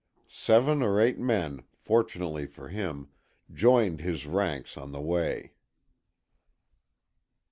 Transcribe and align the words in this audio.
Seven 0.29 0.81
or 0.81 0.99
eight 0.99 1.19
men, 1.19 1.61
fortunately 1.75 2.47
for 2.47 2.69
him, 2.69 3.09
joined 3.53 3.99
his 4.01 4.25
ranks 4.25 4.75
on 4.75 4.89
the 4.91 4.99
way. 4.99 5.53